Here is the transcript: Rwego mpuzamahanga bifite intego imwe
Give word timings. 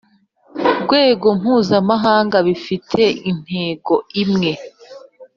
Rwego 0.83 1.27
mpuzamahanga 1.39 2.37
bifite 2.47 3.03
intego 3.31 3.93
imwe 4.21 4.51